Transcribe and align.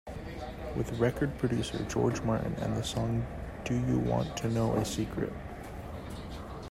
With 0.75 0.97
record 0.97 1.37
producer 1.37 1.85
George 1.87 2.23
Martin, 2.23 2.55
the 2.55 2.81
song 2.81 3.23
Do 3.65 3.75
You 3.75 3.99
Want 3.99 4.35
to 4.37 4.49
Know 4.49 4.73
a 4.73 4.83
Secret? 4.83 5.31